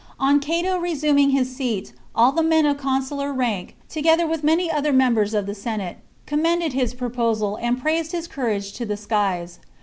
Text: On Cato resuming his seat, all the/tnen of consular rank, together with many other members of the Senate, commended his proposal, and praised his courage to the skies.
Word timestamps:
On 0.19 0.39
Cato 0.39 0.79
resuming 0.79 1.29
his 1.29 1.55
seat, 1.55 1.93
all 2.15 2.31
the/tnen 2.31 2.67
of 2.67 2.79
consular 2.79 3.31
rank, 3.31 3.75
together 3.87 4.25
with 4.25 4.43
many 4.43 4.71
other 4.71 4.91
members 4.91 5.35
of 5.35 5.45
the 5.45 5.53
Senate, 5.53 5.97
commended 6.25 6.73
his 6.73 6.95
proposal, 6.95 7.55
and 7.61 7.79
praised 7.79 8.11
his 8.11 8.27
courage 8.27 8.73
to 8.73 8.83
the 8.87 8.97
skies. 8.97 9.59